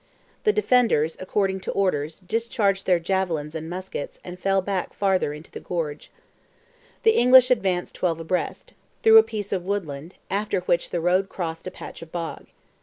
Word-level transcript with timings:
The 0.45 0.51
defenders, 0.51 1.15
according 1.19 1.59
to 1.59 1.71
orders, 1.73 2.21
discharged 2.21 2.87
their 2.87 2.97
javelins 2.97 3.53
and 3.53 3.69
muskets, 3.69 4.19
and 4.23 4.39
fell 4.39 4.59
back 4.59 4.93
farther 4.95 5.31
into 5.31 5.51
the 5.51 5.59
gorge. 5.59 6.09
The 7.03 7.11
English 7.15 7.51
advanced 7.51 7.93
twelve 7.93 8.19
abreast, 8.19 8.73
through 9.03 9.17
a 9.19 9.21
piece 9.21 9.53
of 9.53 9.65
woodland, 9.67 10.15
after 10.31 10.61
which 10.61 10.89
the 10.89 11.01
road 11.01 11.29
crossed 11.29 11.67
a 11.67 11.71
patch 11.71 12.01
of 12.01 12.11
bog. 12.11 12.47